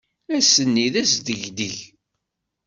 Ass-nni 0.37 0.87
d 0.93 0.95
asdegdeg. 1.01 1.75